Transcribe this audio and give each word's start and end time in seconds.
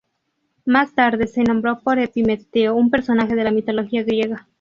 Más 0.65 0.95
tarde 0.95 1.27
se 1.27 1.43
nombró 1.43 1.79
por 1.79 1.99
Epimeteo, 1.99 2.73
un 2.75 2.89
personaje 2.89 3.35
de 3.35 3.43
la 3.43 3.51
mitología 3.51 4.01
griega. 4.01 4.47